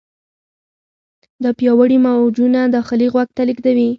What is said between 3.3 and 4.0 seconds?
ته لیږدوي.